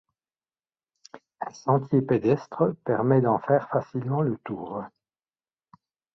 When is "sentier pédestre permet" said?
1.53-3.21